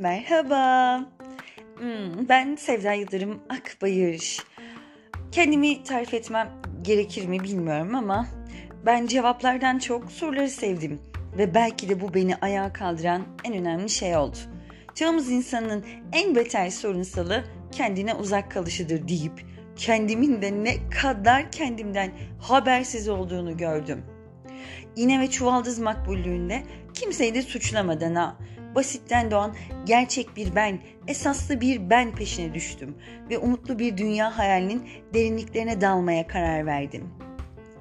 merhaba. 0.00 0.98
Hmm, 1.78 2.28
ben 2.28 2.56
Sevda 2.56 2.92
Yıldırım 2.92 3.40
Akbayır. 3.48 4.38
Kendimi 5.32 5.84
tarif 5.84 6.14
etmem 6.14 6.48
gerekir 6.82 7.26
mi 7.26 7.40
bilmiyorum 7.40 7.94
ama 7.94 8.26
ben 8.86 9.06
cevaplardan 9.06 9.78
çok 9.78 10.12
soruları 10.12 10.48
sevdim 10.48 11.00
ve 11.38 11.54
belki 11.54 11.88
de 11.88 12.00
bu 12.00 12.14
beni 12.14 12.36
ayağa 12.36 12.72
kaldıran 12.72 13.22
en 13.44 13.54
önemli 13.54 13.88
şey 13.88 14.16
oldu. 14.16 14.36
Çağımız 14.94 15.30
insanının 15.30 15.84
en 16.12 16.34
beter 16.34 16.70
sorunsalı 16.70 17.44
kendine 17.72 18.14
uzak 18.14 18.50
kalışıdır 18.50 19.08
deyip 19.08 19.44
kendimin 19.76 20.42
de 20.42 20.64
ne 20.64 20.90
kadar 20.90 21.52
kendimden 21.52 22.12
habersiz 22.38 23.08
olduğunu 23.08 23.56
gördüm. 23.56 24.04
İğne 24.96 25.20
ve 25.20 25.30
çuvaldız 25.30 25.78
makbullüğünde 25.78 26.62
kimseyi 26.94 27.34
de 27.34 27.42
suçlamadan 27.42 28.14
ha 28.14 28.36
basitten 28.74 29.30
doğan 29.30 29.54
gerçek 29.84 30.36
bir 30.36 30.54
ben, 30.54 30.78
esaslı 31.06 31.60
bir 31.60 31.90
ben 31.90 32.14
peşine 32.14 32.54
düştüm 32.54 32.96
ve 33.30 33.38
umutlu 33.38 33.78
bir 33.78 33.96
dünya 33.96 34.38
hayalinin 34.38 34.88
derinliklerine 35.14 35.80
dalmaya 35.80 36.26
karar 36.26 36.66
verdim. 36.66 37.08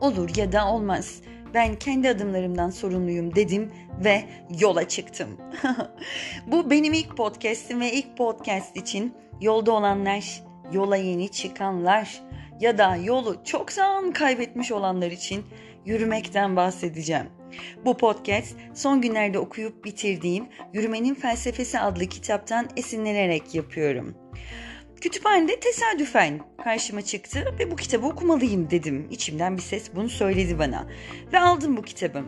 Olur 0.02 0.29
ya 0.35 0.52
da 0.52 0.67
olmaz. 0.67 1.21
Ben 1.53 1.75
kendi 1.75 2.09
adımlarımdan 2.09 2.70
sorumluyum 2.70 3.35
dedim 3.35 3.71
ve 4.05 4.23
yola 4.59 4.88
çıktım. 4.88 5.27
Bu 6.48 6.71
benim 6.71 6.93
ilk 6.93 7.17
podcast'im 7.17 7.81
ve 7.81 7.91
ilk 7.91 8.17
podcast 8.17 8.77
için 8.77 9.13
yolda 9.41 9.71
olanlar, 9.71 10.43
yola 10.71 10.98
yeni 10.98 11.29
çıkanlar 11.29 12.21
ya 12.59 12.77
da 12.77 12.95
yolu 12.95 13.43
çoktan 13.43 14.12
kaybetmiş 14.12 14.71
olanlar 14.71 15.12
için 15.12 15.45
yürümekten 15.85 16.55
bahsedeceğim. 16.55 17.38
Bu 17.85 17.97
podcast 17.97 18.55
son 18.73 19.01
günlerde 19.01 19.39
okuyup 19.39 19.85
bitirdiğim 19.85 20.47
Yürümenin 20.73 21.15
Felsefesi 21.15 21.79
adlı 21.79 22.05
kitaptan 22.05 22.69
esinlenerek 22.77 23.55
yapıyorum. 23.55 24.15
Kütüphanede 25.01 25.59
tesadüfen 25.59 26.39
karşıma 26.63 27.01
çıktı 27.01 27.55
ve 27.59 27.71
bu 27.71 27.75
kitabı 27.75 28.05
okumalıyım 28.07 28.70
dedim. 28.70 29.07
İçimden 29.11 29.57
bir 29.57 29.61
ses 29.61 29.95
bunu 29.95 30.09
söyledi 30.09 30.59
bana 30.59 30.87
ve 31.33 31.39
aldım 31.39 31.77
bu 31.77 31.81
kitabı. 31.81 32.25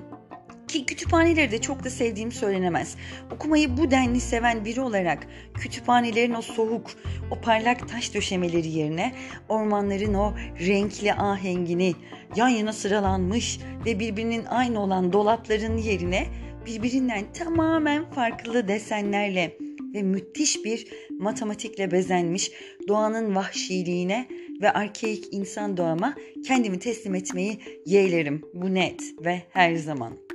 Ki 0.72 0.86
kütüphaneleri 0.86 1.52
de 1.52 1.62
çok 1.62 1.84
da 1.84 1.90
sevdiğim 1.90 2.32
söylenemez. 2.32 2.96
Okumayı 3.32 3.78
bu 3.78 3.92
denli 3.92 4.20
seven 4.20 4.66
biri 4.66 4.82
olarak 4.82 5.28
kütüphanelerin 5.54 6.34
o 6.34 6.42
soğuk, 6.42 6.92
o 7.32 7.42
parlak 7.42 7.90
taş 7.90 8.14
döşemeleri 8.14 8.68
yerine 8.68 9.14
ormanların 9.50 10.14
o 10.14 10.34
renkli 10.60 11.14
ahengini 11.14 11.94
yan 12.36 12.48
yana 12.48 12.74
sıralanmış 12.74 13.60
ve 13.86 14.00
birbirinin 14.00 14.46
aynı 14.46 14.84
olan 14.84 15.14
dolapların 15.14 15.78
yerine 15.78 16.28
birbirinden 16.66 17.34
tamamen 17.34 18.12
farklı 18.12 18.68
desenlerle 18.68 19.58
ve 19.94 20.02
müthiş 20.04 20.66
bir 20.66 20.88
matematikle 21.20 21.92
bezenmiş 21.92 22.52
doğanın 22.88 23.36
vahşiliğine 23.36 24.28
ve 24.62 24.72
arkeik 24.72 25.28
insan 25.32 25.78
doğama 25.78 26.16
kendimi 26.48 26.80
teslim 26.80 27.16
etmeyi 27.16 27.60
yeğlerim. 27.86 28.42
Bu 28.54 28.74
net 28.74 29.02
ve 29.26 29.42
her 29.50 29.76
zaman. 29.76 30.31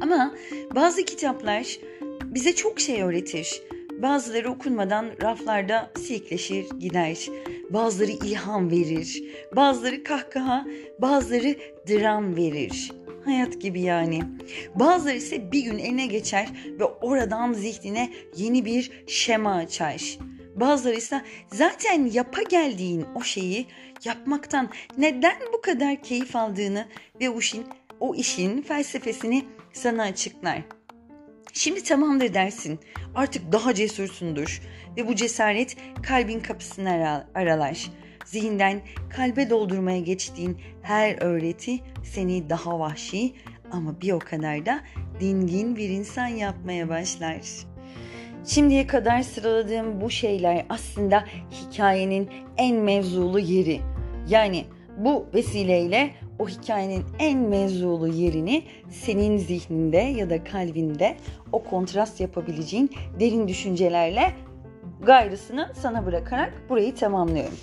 Ama 0.00 0.34
bazı 0.74 1.04
kitaplar 1.04 1.78
bize 2.24 2.54
çok 2.54 2.80
şey 2.80 3.02
öğretir. 3.02 3.62
Bazıları 4.02 4.50
okunmadan 4.50 5.06
raflarda 5.22 5.90
silkleşir 5.96 6.66
gider. 6.78 7.28
Bazıları 7.70 8.10
ilham 8.10 8.70
verir. 8.70 9.24
Bazıları 9.56 10.04
kahkaha, 10.04 10.66
bazıları 10.98 11.56
dram 11.88 12.36
verir. 12.36 12.92
Hayat 13.24 13.60
gibi 13.60 13.80
yani. 13.80 14.22
Bazıları 14.74 15.16
ise 15.16 15.52
bir 15.52 15.60
gün 15.60 15.78
eline 15.78 16.06
geçer 16.06 16.48
ve 16.80 16.84
oradan 16.84 17.52
zihnine 17.52 18.12
yeni 18.36 18.64
bir 18.64 18.90
şema 19.06 19.54
açar. 19.54 20.18
Bazıları 20.56 20.96
ise 20.96 21.22
zaten 21.52 22.10
yapa 22.12 22.42
geldiğin 22.42 23.04
o 23.14 23.22
şeyi 23.22 23.66
yapmaktan 24.04 24.68
neden 24.98 25.36
bu 25.52 25.60
kadar 25.60 26.02
keyif 26.02 26.36
aldığını 26.36 26.88
ve 27.20 27.30
o 27.30 27.38
işin, 27.38 27.64
o 28.00 28.14
işin 28.14 28.62
felsefesini 28.62 29.44
sana 29.72 30.02
açıklar. 30.02 30.62
Şimdi 31.52 31.82
tamamdır 31.82 32.34
dersin. 32.34 32.80
Artık 33.14 33.52
daha 33.52 33.74
cesursundur. 33.74 34.62
Ve 34.96 35.08
bu 35.08 35.14
cesaret 35.14 35.76
kalbin 36.02 36.40
kapısını 36.40 37.24
aralar. 37.34 37.90
Zihinden 38.24 38.80
kalbe 39.10 39.50
doldurmaya 39.50 40.00
geçtiğin 40.00 40.58
her 40.82 41.22
öğreti 41.22 41.80
seni 42.04 42.50
daha 42.50 42.78
vahşi 42.78 43.32
ama 43.70 44.00
bir 44.00 44.12
o 44.12 44.18
kadar 44.18 44.66
da 44.66 44.80
dingin 45.20 45.76
bir 45.76 45.88
insan 45.88 46.26
yapmaya 46.26 46.88
başlar. 46.88 47.40
Şimdiye 48.46 48.86
kadar 48.86 49.22
sıraladığım 49.22 50.00
bu 50.00 50.10
şeyler 50.10 50.66
aslında 50.68 51.24
hikayenin 51.50 52.30
en 52.56 52.76
mevzulu 52.76 53.38
yeri. 53.38 53.80
Yani 54.28 54.64
bu 54.96 55.26
vesileyle 55.34 56.14
o 56.42 56.48
hikayenin 56.48 57.04
en 57.18 57.38
mevzulu 57.38 58.08
yerini 58.08 58.62
senin 58.90 59.36
zihninde 59.36 59.96
ya 59.96 60.30
da 60.30 60.44
kalbinde 60.44 61.16
o 61.52 61.62
kontrast 61.62 62.20
yapabileceğin 62.20 62.90
derin 63.20 63.48
düşüncelerle 63.48 64.32
gayrısını 65.02 65.72
sana 65.74 66.06
bırakarak 66.06 66.52
burayı 66.68 66.94
tamamlıyorum. 66.94 67.58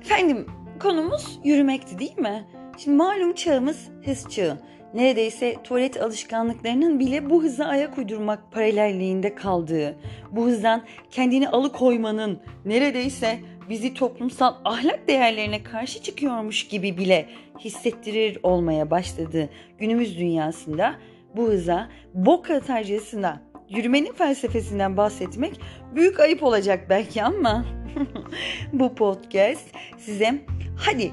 Efendim 0.00 0.46
konumuz 0.82 1.38
yürümekti 1.44 1.98
değil 1.98 2.18
mi? 2.18 2.44
Şimdi 2.78 2.96
malum 2.96 3.32
çağımız 3.32 3.88
hız 4.04 4.28
çağı. 4.28 4.58
Neredeyse 4.94 5.56
tuvalet 5.64 6.02
alışkanlıklarının 6.02 6.98
bile 6.98 7.30
bu 7.30 7.42
hıza 7.42 7.64
ayak 7.64 7.98
uydurmak 7.98 8.52
paralelliğinde 8.52 9.34
kaldığı, 9.34 9.96
bu 10.30 10.46
hızdan 10.46 10.82
kendini 11.10 11.48
alıkoymanın 11.48 12.40
neredeyse 12.64 13.38
bizi 13.68 13.94
toplumsal 13.94 14.54
ahlak 14.64 15.08
değerlerine 15.08 15.62
karşı 15.62 16.02
çıkıyormuş 16.02 16.68
gibi 16.68 16.98
bile 16.98 17.28
hissettirir 17.60 18.38
olmaya 18.42 18.90
başladı 18.90 19.48
günümüz 19.78 20.18
dünyasında. 20.18 20.94
Bu 21.36 21.48
hıza 21.48 21.88
bok 22.14 22.50
atarcasına 22.50 23.42
yürümenin 23.68 24.12
felsefesinden 24.12 24.96
bahsetmek 24.96 25.60
büyük 25.94 26.20
ayıp 26.20 26.42
olacak 26.42 26.86
belki 26.90 27.22
ama 27.22 27.64
bu 28.72 28.94
podcast 28.94 29.66
size 29.98 30.44
hadi 30.76 31.10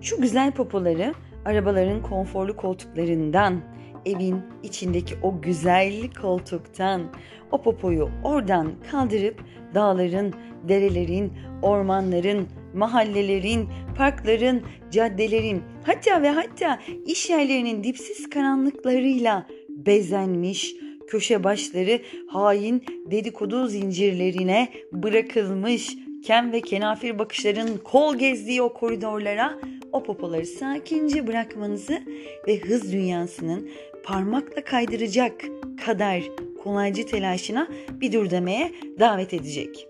şu 0.00 0.20
güzel 0.20 0.52
popoları 0.52 1.14
arabaların 1.44 2.02
konforlu 2.02 2.56
koltuklarından, 2.56 3.60
evin 4.06 4.42
içindeki 4.62 5.14
o 5.22 5.40
güzel 5.42 5.92
koltuktan, 6.22 7.02
o 7.50 7.62
popoyu 7.62 8.10
oradan 8.24 8.72
kaldırıp 8.90 9.44
dağların, 9.74 10.34
derelerin, 10.68 11.32
ormanların, 11.62 12.48
mahallelerin, 12.74 13.68
parkların, 13.96 14.62
caddelerin, 14.90 15.62
hatta 15.86 16.22
ve 16.22 16.30
hatta 16.30 16.80
iş 17.06 17.30
yerlerinin 17.30 17.84
dipsiz 17.84 18.30
karanlıklarıyla 18.30 19.46
bezenmiş, 19.68 20.74
köşe 21.06 21.44
başları 21.44 22.00
hain 22.28 22.84
dedikodu 23.10 23.66
zincirlerine 23.66 24.68
bırakılmış, 24.92 25.96
kem 26.24 26.52
ve 26.52 26.60
kenafir 26.60 27.18
bakışların 27.18 27.68
kol 27.84 28.16
gezdiği 28.16 28.62
o 28.62 28.72
koridorlara 28.72 29.58
o 29.92 30.02
popoları 30.02 30.46
sakince 30.46 31.26
bırakmanızı 31.26 32.02
ve 32.48 32.60
hız 32.60 32.92
dünyasının 32.92 33.68
parmakla 34.04 34.64
kaydıracak 34.64 35.44
kadar 35.84 36.22
kolaycı 36.62 37.06
telaşına 37.06 37.68
bir 37.90 38.12
dur 38.12 38.30
demeye 38.30 38.72
davet 38.98 39.34
edecek. 39.34 39.86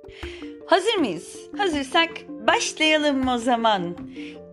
Hazır 0.67 0.95
mıyız? 0.95 1.37
Hazırsak 1.57 2.11
başlayalım 2.29 3.29
o 3.29 3.39
zaman. 3.39 3.97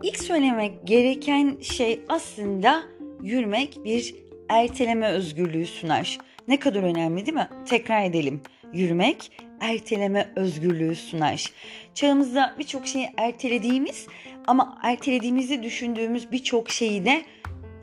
İlk 0.03 0.19
söylemek 0.19 0.88
gereken 0.88 1.57
şey 1.62 2.01
aslında 2.09 2.83
yürümek 3.21 3.77
bir 3.86 4.15
erteleme 4.50 5.07
özgürlüğü 5.07 5.65
sunar. 5.65 6.18
Ne 6.47 6.59
kadar 6.59 6.83
önemli 6.83 7.25
değil 7.25 7.38
mi? 7.38 7.50
Tekrar 7.65 8.03
edelim. 8.03 8.41
Yürümek 8.74 9.31
erteleme 9.59 10.31
özgürlüğü 10.36 10.95
sunar. 10.95 11.45
Çağımızda 11.94 12.56
birçok 12.59 12.88
şeyi 12.88 13.09
ertelediğimiz 13.18 14.07
ama 14.47 14.80
ertelediğimizi 14.83 15.63
düşündüğümüz 15.63 16.31
birçok 16.31 16.69
şeyi 16.69 17.06
de 17.06 17.21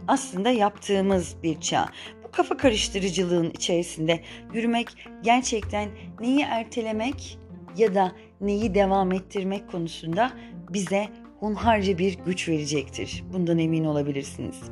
aslında 0.08 0.50
yaptığımız 0.50 1.37
bir 1.43 1.60
çağ. 1.60 1.87
Bu 2.25 2.31
kafa 2.31 2.56
karıştırıcılığın 2.56 3.50
içerisinde 3.50 4.20
yürümek 4.55 4.88
gerçekten 5.22 5.88
neyi 6.20 6.40
ertelemek 6.40 7.38
ya 7.76 7.94
da 7.94 8.12
neyi 8.40 8.75
devam 8.75 9.12
ettirmek 9.12 9.70
konusunda 9.70 10.32
bize 10.70 11.08
hunharca 11.40 11.99
bir 11.99 12.19
güç 12.26 12.49
verecektir. 12.49 13.25
Bundan 13.32 13.58
emin 13.58 13.84
olabilirsiniz. 13.84 14.62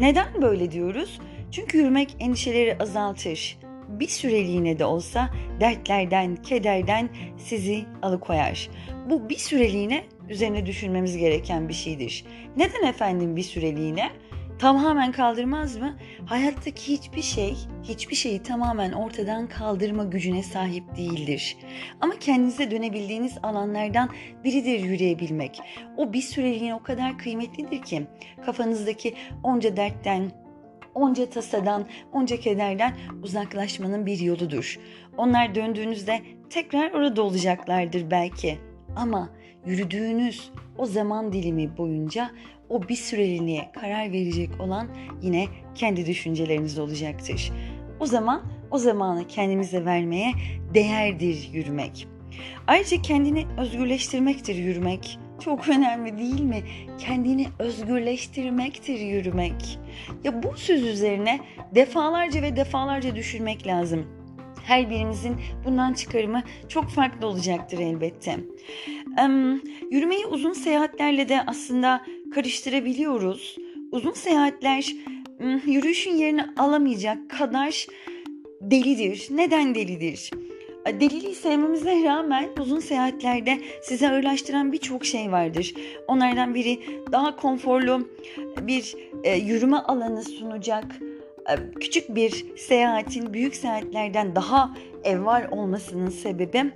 Neden 0.00 0.42
böyle 0.42 0.70
diyoruz? 0.70 1.20
Çünkü 1.50 1.78
yürümek 1.78 2.16
endişeleri 2.20 2.76
azaltır. 2.80 3.58
Bir 3.88 4.08
süreliğine 4.08 4.78
de 4.78 4.84
olsa 4.84 5.30
dertlerden, 5.60 6.36
kederden 6.36 7.08
sizi 7.36 7.84
alıkoyar. 8.02 8.70
Bu 9.10 9.28
bir 9.28 9.36
süreliğine 9.36 10.04
üzerine 10.28 10.66
düşünmemiz 10.66 11.16
gereken 11.16 11.68
bir 11.68 11.74
şeydir. 11.74 12.24
Neden 12.56 12.82
efendim 12.82 13.36
bir 13.36 13.42
süreliğine? 13.42 14.10
Tamamen 14.58 15.12
kaldırmaz 15.12 15.76
mı? 15.76 15.96
Hayattaki 16.26 16.92
hiçbir 16.92 17.22
şey, 17.22 17.56
hiçbir 17.82 18.14
şeyi 18.14 18.42
tamamen 18.42 18.92
ortadan 18.92 19.48
kaldırma 19.48 20.04
gücüne 20.04 20.42
sahip 20.42 20.96
değildir. 20.96 21.56
Ama 22.00 22.14
kendinize 22.20 22.70
dönebildiğiniz 22.70 23.38
alanlardan 23.42 24.10
biridir 24.44 24.80
yürüyebilmek. 24.80 25.60
O 25.96 26.12
bir 26.12 26.22
süreliğine 26.22 26.74
o 26.74 26.82
kadar 26.82 27.18
kıymetlidir 27.18 27.82
ki 27.82 28.06
kafanızdaki 28.46 29.14
onca 29.42 29.76
dertten, 29.76 30.32
onca 30.94 31.30
tasadan, 31.30 31.86
onca 32.12 32.40
kederden 32.40 32.96
uzaklaşmanın 33.22 34.06
bir 34.06 34.18
yoludur. 34.18 34.78
Onlar 35.16 35.54
döndüğünüzde 35.54 36.22
tekrar 36.50 36.92
orada 36.92 37.22
olacaklardır 37.22 38.10
belki. 38.10 38.58
Ama 38.96 39.28
yürüdüğünüz 39.68 40.50
o 40.78 40.86
zaman 40.86 41.32
dilimi 41.32 41.76
boyunca 41.76 42.30
o 42.68 42.88
bir 42.88 42.96
süreliğine 42.96 43.70
karar 43.80 44.12
verecek 44.12 44.60
olan 44.60 44.88
yine 45.22 45.46
kendi 45.74 46.06
düşünceleriniz 46.06 46.78
olacaktır. 46.78 47.52
O 48.00 48.06
zaman 48.06 48.42
o 48.70 48.78
zamanı 48.78 49.26
kendimize 49.26 49.84
vermeye 49.84 50.32
değerdir 50.74 51.48
yürümek. 51.52 52.08
Ayrıca 52.66 53.02
kendini 53.02 53.46
özgürleştirmektir 53.58 54.54
yürümek. 54.54 55.18
Çok 55.40 55.68
önemli 55.68 56.18
değil 56.18 56.40
mi? 56.40 56.62
Kendini 56.98 57.46
özgürleştirmektir 57.58 58.98
yürümek. 58.98 59.78
Ya 60.24 60.42
bu 60.42 60.56
söz 60.56 60.82
üzerine 60.82 61.40
defalarca 61.74 62.42
ve 62.42 62.56
defalarca 62.56 63.16
düşünmek 63.16 63.66
lazım. 63.66 64.17
Her 64.68 64.90
birimizin 64.90 65.36
bundan 65.64 65.92
çıkarımı 65.92 66.42
çok 66.68 66.90
farklı 66.90 67.26
olacaktır 67.26 67.78
elbette. 67.78 68.36
Yürümeyi 69.90 70.26
uzun 70.26 70.52
seyahatlerle 70.52 71.28
de 71.28 71.40
aslında 71.46 72.06
karıştırabiliyoruz. 72.34 73.56
Uzun 73.92 74.12
seyahatler 74.12 74.92
yürüyüşün 75.66 76.10
yerini 76.10 76.44
alamayacak 76.56 77.30
kadar 77.30 77.86
delidir. 78.60 79.28
Neden 79.30 79.74
delidir? 79.74 80.30
Deliliği 80.86 81.34
sevmemize 81.34 82.04
rağmen 82.04 82.48
uzun 82.60 82.80
seyahatlerde 82.80 83.58
size 83.82 84.10
ağırlaştıran 84.10 84.72
birçok 84.72 85.04
şey 85.04 85.32
vardır. 85.32 85.74
Onlardan 86.08 86.54
biri 86.54 86.80
daha 87.12 87.36
konforlu 87.36 88.08
bir 88.60 88.96
e, 89.24 89.36
yürüme 89.36 89.76
alanı 89.76 90.22
sunacak 90.22 90.84
küçük 91.80 92.14
bir 92.14 92.56
seyahatin 92.56 93.34
büyük 93.34 93.56
seyahatlerden 93.56 94.34
daha 94.34 94.74
evvar 95.04 95.48
olmasının 95.50 96.10
sebebi 96.10 96.72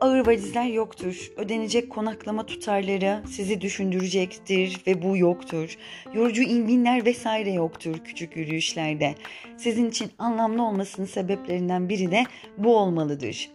ağır 0.00 0.26
valizler 0.26 0.64
yoktur. 0.64 1.32
Ödenecek 1.36 1.90
konaklama 1.90 2.46
tutarları 2.46 3.22
sizi 3.28 3.60
düşündürecektir 3.60 4.80
ve 4.86 5.02
bu 5.02 5.16
yoktur. 5.16 5.76
Yorucu 6.14 6.42
inbinler 6.42 7.04
vesaire 7.04 7.52
yoktur 7.52 7.98
küçük 8.04 8.36
yürüyüşlerde. 8.36 9.14
Sizin 9.56 9.88
için 9.88 10.10
anlamlı 10.18 10.62
olmasının 10.62 11.06
sebeplerinden 11.06 11.88
biri 11.88 12.10
de 12.10 12.24
bu 12.58 12.76
olmalıdır. 12.76 13.50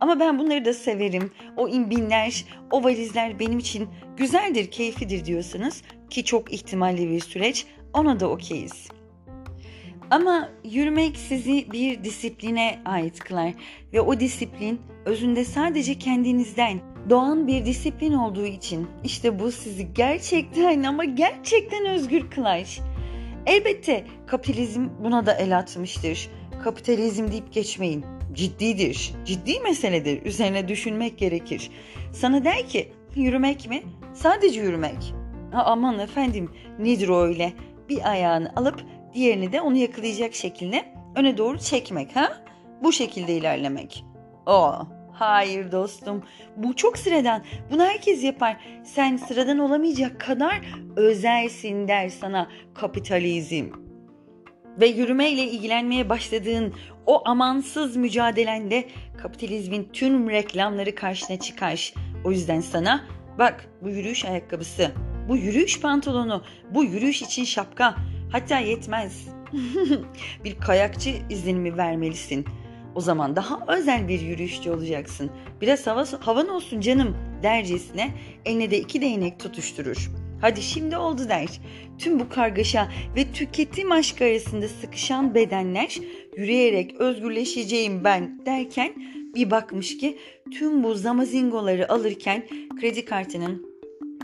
Ama 0.00 0.20
ben 0.20 0.38
bunları 0.38 0.64
da 0.64 0.74
severim. 0.74 1.30
O 1.56 1.68
inbinler, 1.68 2.44
o 2.70 2.84
valizler 2.84 3.38
benim 3.38 3.58
için 3.58 3.88
güzeldir, 4.16 4.70
keyfidir 4.70 5.24
diyorsanız 5.24 5.82
ki 6.10 6.24
çok 6.24 6.52
ihtimalli 6.52 7.10
bir 7.10 7.20
süreç 7.20 7.66
ona 7.94 8.20
da 8.20 8.30
okeyiz. 8.30 8.88
Ama 10.12 10.48
yürümek 10.64 11.16
sizi 11.16 11.72
bir 11.72 12.04
disipline 12.04 12.78
ait 12.84 13.18
kılar 13.18 13.52
ve 13.92 14.00
o 14.00 14.20
disiplin 14.20 14.80
özünde 15.04 15.44
sadece 15.44 15.98
kendinizden 15.98 16.80
doğan 17.10 17.46
bir 17.46 17.64
disiplin 17.64 18.12
olduğu 18.12 18.46
için 18.46 18.88
işte 19.04 19.38
bu 19.38 19.52
sizi 19.52 19.94
gerçekten 19.94 20.82
ama 20.82 21.04
gerçekten 21.04 21.86
özgür 21.86 22.30
kılar. 22.30 22.80
Elbette 23.46 24.04
kapitalizm 24.26 24.88
buna 25.04 25.26
da 25.26 25.34
el 25.34 25.58
atmıştır. 25.58 26.30
Kapitalizm 26.64 27.30
deyip 27.30 27.52
geçmeyin. 27.52 28.04
Ciddidir, 28.32 29.12
ciddi 29.24 29.60
meseledir. 29.60 30.22
Üzerine 30.22 30.68
düşünmek 30.68 31.18
gerekir. 31.18 31.70
Sana 32.12 32.44
der 32.44 32.68
ki 32.68 32.92
yürümek 33.14 33.68
mi? 33.68 33.82
Sadece 34.14 34.60
yürümek. 34.60 35.14
Ha, 35.52 35.62
aman 35.66 35.98
efendim 35.98 36.50
nedir 36.78 37.08
o 37.08 37.20
öyle? 37.20 37.52
Bir 37.88 38.10
ayağını 38.10 38.52
alıp 38.56 38.84
diğerini 39.14 39.52
de 39.52 39.60
onu 39.60 39.76
yakalayacak 39.76 40.34
şekilde 40.34 40.84
öne 41.16 41.38
doğru 41.38 41.58
çekmek 41.58 42.16
ha? 42.16 42.42
Bu 42.82 42.92
şekilde 42.92 43.36
ilerlemek. 43.36 44.04
O, 44.46 44.74
hayır 45.12 45.72
dostum. 45.72 46.22
Bu 46.56 46.76
çok 46.76 46.98
sıradan. 46.98 47.42
Bunu 47.70 47.82
herkes 47.82 48.24
yapar. 48.24 48.56
Sen 48.84 49.16
sıradan 49.16 49.58
olamayacak 49.58 50.20
kadar 50.20 50.60
özelsin 50.96 51.88
der 51.88 52.08
sana 52.08 52.48
kapitalizm. 52.74 53.66
Ve 54.80 54.86
yürümeyle 54.86 55.42
ilgilenmeye 55.42 56.08
başladığın 56.08 56.74
o 57.06 57.28
amansız 57.28 57.96
mücadelende 57.96 58.88
kapitalizmin 59.18 59.88
tüm 59.92 60.30
reklamları 60.30 60.94
karşına 60.94 61.38
çıkar. 61.38 61.94
O 62.24 62.30
yüzden 62.30 62.60
sana 62.60 63.04
bak 63.38 63.68
bu 63.82 63.88
yürüyüş 63.88 64.24
ayakkabısı, 64.24 64.90
bu 65.28 65.36
yürüyüş 65.36 65.80
pantolonu, 65.80 66.42
bu 66.70 66.84
yürüyüş 66.84 67.22
için 67.22 67.44
şapka, 67.44 67.96
Hatta 68.32 68.58
yetmez. 68.58 69.28
bir 70.44 70.58
kayakçı 70.60 71.10
izlenimi 71.30 71.76
vermelisin. 71.76 72.46
O 72.94 73.00
zaman 73.00 73.36
daha 73.36 73.58
özel 73.68 74.08
bir 74.08 74.20
yürüyüşçü 74.20 74.70
olacaksın. 74.70 75.30
Biraz 75.60 75.86
hava, 75.86 76.06
havan 76.20 76.48
olsun 76.48 76.80
canım 76.80 77.16
dercesine 77.42 78.10
eline 78.44 78.70
de 78.70 78.78
iki 78.78 79.00
değnek 79.00 79.40
tutuşturur. 79.40 80.10
Hadi 80.40 80.62
şimdi 80.62 80.96
oldu 80.96 81.28
der. 81.28 81.48
Tüm 81.98 82.20
bu 82.20 82.28
kargaşa 82.28 82.92
ve 83.16 83.32
tüketim 83.32 83.92
aşkı 83.92 84.24
arasında 84.24 84.68
sıkışan 84.68 85.34
bedenler 85.34 85.98
yürüyerek 86.36 86.94
özgürleşeceğim 86.94 88.04
ben 88.04 88.46
derken 88.46 88.92
bir 89.34 89.50
bakmış 89.50 89.98
ki 89.98 90.18
tüm 90.50 90.84
bu 90.84 90.94
zamazingoları 90.94 91.92
alırken 91.92 92.42
kredi 92.80 93.04
kartının 93.04 93.71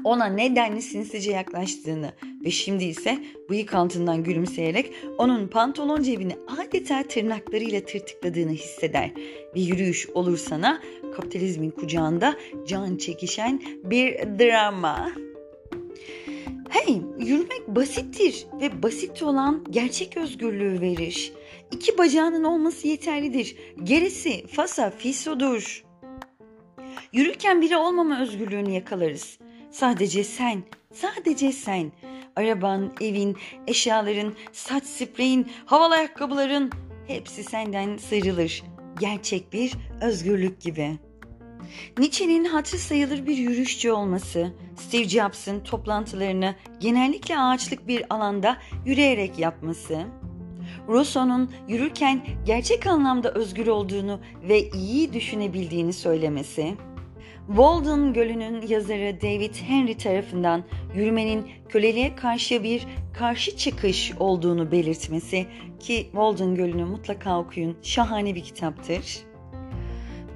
ona 0.05 0.27
nedenli 0.27 0.83
sinsice 0.83 1.31
yaklaştığını 1.31 2.13
ve 2.45 2.51
şimdi 2.51 2.85
ise 2.85 3.19
bıyık 3.51 3.75
altından 3.75 4.25
gülümseyerek 4.25 4.93
onun 5.19 5.49
pantolon 5.49 6.03
cebini 6.03 6.37
adeta 6.59 7.03
tırnaklarıyla 7.03 7.81
tırtıkladığını 7.81 8.53
hisseder. 8.53 9.11
Bir 9.55 9.63
yürüyüş 9.63 10.09
olur 10.09 10.39
sana 10.39 10.83
kapitalizmin 11.17 11.71
kucağında 11.71 12.37
can 12.67 12.97
çekişen 12.97 13.63
bir 13.85 14.15
drama. 14.15 15.13
Hey, 16.69 17.01
yürümek 17.19 17.69
basittir 17.69 18.47
ve 18.61 18.83
basit 18.83 19.23
olan 19.23 19.65
gerçek 19.71 20.17
özgürlüğü 20.17 20.81
verir. 20.81 21.33
İki 21.73 21.99
bacağının 21.99 22.45
olması 22.45 22.89
yeterlidir. 22.89 23.57
Gerisi 23.85 24.47
fasa 24.47 24.91
fisodur. 24.91 25.85
Yürürken 27.13 27.63
biri 27.63 27.77
olmama 27.77 28.21
özgürlüğünü 28.21 28.71
yakalarız. 28.71 29.39
Sadece 29.71 30.25
sen, 30.25 30.63
sadece 30.93 31.53
sen. 31.53 31.93
Araban, 32.37 32.93
evin, 33.01 33.37
eşyaların, 33.67 34.35
saç 34.53 34.85
spreyin, 34.85 35.51
havalı 35.67 35.95
ayakkabıların 35.95 36.71
hepsi 37.07 37.45
senden 37.45 37.97
sıyrılır. 37.97 38.63
Gerçek 39.01 39.53
bir 39.53 39.73
özgürlük 40.01 40.61
gibi. 40.61 40.99
Nietzsche'nin 41.99 42.45
hatırı 42.45 42.81
sayılır 42.81 43.27
bir 43.27 43.37
yürüyüşçü 43.37 43.91
olması, 43.91 44.53
Steve 44.77 45.09
Jobs'ın 45.09 45.61
toplantılarını 45.61 46.55
genellikle 46.81 47.39
ağaçlık 47.39 47.89
bir 47.89 48.15
alanda 48.15 48.57
yürüyerek 48.87 49.39
yapması, 49.39 50.07
Rousseau'nun 50.89 51.51
yürürken 51.69 52.27
gerçek 52.47 52.87
anlamda 52.87 53.31
özgür 53.31 53.67
olduğunu 53.67 54.21
ve 54.49 54.71
iyi 54.71 55.13
düşünebildiğini 55.13 55.93
söylemesi, 55.93 56.75
Walden 57.49 58.13
Gölü'nün 58.13 58.67
yazarı 58.67 59.21
David 59.21 59.55
Henry 59.55 59.97
tarafından 59.97 60.65
yürümenin 60.95 61.47
köleliğe 61.69 62.17
karşı 62.17 62.63
bir 62.63 62.87
karşı 63.15 63.57
çıkış 63.57 64.13
olduğunu 64.21 64.73
belirtmesi 64.73 65.47
ki 65.81 66.03
Walden 66.03 66.55
Gölü'nü 66.55 66.85
mutlaka 66.85 67.39
okuyun 67.39 67.77
şahane 67.83 68.35
bir 68.35 68.41
kitaptır. 68.41 69.19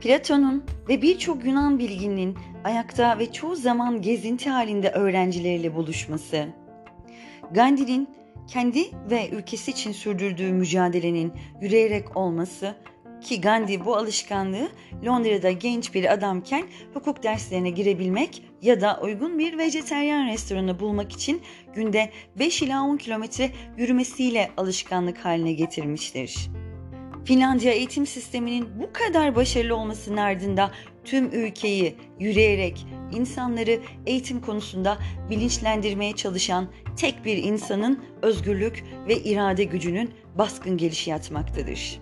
Platon'un 0.00 0.64
ve 0.88 1.02
birçok 1.02 1.44
Yunan 1.44 1.78
bilginin 1.78 2.36
ayakta 2.64 3.18
ve 3.18 3.32
çoğu 3.32 3.56
zaman 3.56 4.02
gezinti 4.02 4.50
halinde 4.50 4.90
öğrencileriyle 4.90 5.74
buluşması. 5.74 6.48
Gandhi'nin 7.50 8.08
kendi 8.48 8.84
ve 9.10 9.30
ülkesi 9.30 9.70
için 9.70 9.92
sürdürdüğü 9.92 10.52
mücadelenin 10.52 11.32
yürüyerek 11.60 12.16
olması 12.16 12.74
ki 13.22 13.40
Gandhi 13.40 13.84
bu 13.84 13.96
alışkanlığı 13.96 14.68
Londra'da 15.06 15.50
genç 15.50 15.94
bir 15.94 16.12
adamken 16.12 16.64
hukuk 16.94 17.22
derslerine 17.22 17.70
girebilmek 17.70 18.42
ya 18.62 18.80
da 18.80 19.00
uygun 19.02 19.38
bir 19.38 19.58
vejeteryan 19.58 20.26
restoranı 20.26 20.80
bulmak 20.80 21.12
için 21.12 21.42
günde 21.74 22.10
5 22.38 22.62
ila 22.62 22.82
10 22.82 22.96
kilometre 22.96 23.50
yürümesiyle 23.76 24.50
alışkanlık 24.56 25.18
haline 25.18 25.52
getirmiştir. 25.52 26.50
Finlandiya 27.24 27.72
eğitim 27.72 28.06
sisteminin 28.06 28.68
bu 28.80 28.92
kadar 28.92 29.36
başarılı 29.36 29.76
olmasının 29.76 30.16
ardında 30.16 30.70
tüm 31.04 31.32
ülkeyi 31.32 31.96
yürüyerek 32.20 32.86
insanları 33.12 33.80
eğitim 34.06 34.40
konusunda 34.40 34.98
bilinçlendirmeye 35.30 36.12
çalışan 36.16 36.68
tek 36.96 37.24
bir 37.24 37.36
insanın 37.36 38.04
özgürlük 38.22 38.84
ve 39.08 39.16
irade 39.16 39.64
gücünün 39.64 40.10
baskın 40.38 40.76
gelişi 40.76 41.10
yatmaktadır. 41.10 42.00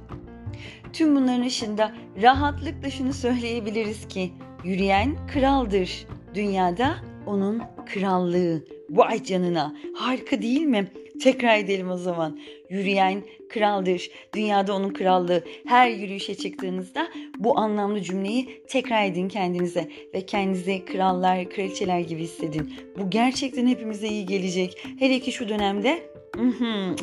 Tüm 0.92 1.16
bunların 1.16 1.42
ışığında 1.42 1.92
rahatlıkla 2.22 2.90
şunu 2.90 3.12
söyleyebiliriz 3.12 4.08
ki 4.08 4.30
yürüyen 4.64 5.16
kraldır. 5.32 6.06
Dünyada 6.34 6.96
onun 7.26 7.62
krallığı. 7.86 8.64
Vay 8.90 9.24
canına 9.24 9.76
harika 9.94 10.42
değil 10.42 10.60
mi? 10.60 10.88
Tekrar 11.22 11.58
edelim 11.58 11.90
o 11.90 11.96
zaman. 11.96 12.38
Yürüyen 12.70 13.22
kraldır. 13.48 14.10
Dünyada 14.34 14.74
onun 14.74 14.92
krallığı. 14.92 15.44
Her 15.66 15.90
yürüyüşe 15.90 16.34
çıktığınızda 16.34 17.08
bu 17.38 17.58
anlamlı 17.58 18.00
cümleyi 18.00 18.62
tekrar 18.68 19.04
edin 19.04 19.28
kendinize 19.28 19.88
ve 20.14 20.26
kendinizi 20.26 20.84
krallar, 20.84 21.50
kraliçeler 21.50 22.00
gibi 22.00 22.22
hissedin. 22.22 22.72
Bu 22.98 23.10
gerçekten 23.10 23.66
hepimize 23.66 24.08
iyi 24.08 24.26
gelecek. 24.26 24.86
Hele 24.98 25.20
ki 25.20 25.32
şu 25.32 25.48
dönemde 25.48 26.02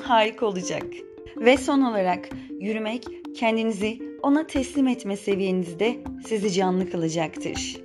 harika 0.03 0.45
olacak. 0.45 0.83
Ve 1.37 1.57
son 1.57 1.81
olarak 1.81 2.29
yürümek 2.59 3.03
kendinizi 3.37 3.99
ona 4.23 4.47
teslim 4.47 4.87
etme 4.87 5.17
seviyenizde 5.17 5.97
sizi 6.27 6.51
canlı 6.51 6.91
kılacaktır. 6.91 7.77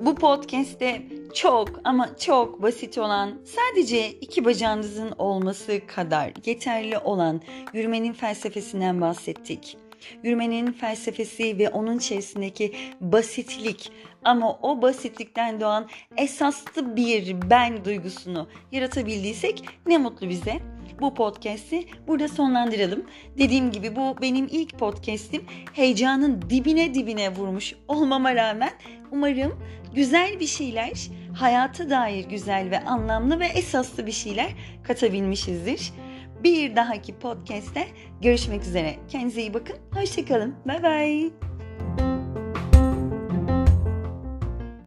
Bu 0.00 0.14
podcast'te 0.14 1.02
çok 1.34 1.80
ama 1.84 2.16
çok 2.16 2.62
basit 2.62 2.98
olan 2.98 3.38
sadece 3.44 4.10
iki 4.10 4.44
bacağınızın 4.44 5.12
olması 5.18 5.80
kadar 5.86 6.32
yeterli 6.46 6.98
olan 6.98 7.40
yürümenin 7.72 8.12
felsefesinden 8.12 9.00
bahsettik. 9.00 9.76
Yürümenin 10.22 10.72
felsefesi 10.72 11.58
ve 11.58 11.68
onun 11.68 11.98
içerisindeki 11.98 12.74
basitlik 13.00 13.92
ama 14.24 14.58
o 14.62 14.82
basitlikten 14.82 15.60
doğan 15.60 15.88
esaslı 16.16 16.96
bir 16.96 17.50
ben 17.50 17.84
duygusunu 17.84 18.48
yaratabildiysek 18.72 19.64
ne 19.86 19.98
mutlu 19.98 20.28
bize. 20.28 20.77
Bu 21.00 21.14
podcast'i 21.14 21.84
burada 22.06 22.28
sonlandıralım. 22.28 23.06
Dediğim 23.38 23.70
gibi 23.70 23.96
bu 23.96 24.16
benim 24.22 24.48
ilk 24.50 24.78
podcast'im. 24.78 25.44
Heyecanın 25.72 26.42
dibine 26.50 26.94
dibine 26.94 27.34
vurmuş 27.34 27.74
olmama 27.88 28.34
rağmen 28.34 28.72
umarım 29.12 29.58
güzel 29.94 30.40
bir 30.40 30.46
şeyler, 30.46 31.08
hayata 31.34 31.90
dair 31.90 32.24
güzel 32.24 32.70
ve 32.70 32.80
anlamlı 32.80 33.40
ve 33.40 33.46
esaslı 33.46 34.06
bir 34.06 34.12
şeyler 34.12 34.48
katabilmişizdir. 34.82 35.92
Bir 36.44 36.76
dahaki 36.76 37.18
podcast'te 37.18 37.88
görüşmek 38.22 38.62
üzere. 38.62 38.94
Kendinize 39.08 39.40
iyi 39.40 39.54
bakın. 39.54 39.76
Hoşçakalın. 39.94 40.54
Bay 40.66 40.82
bay. 40.82 42.07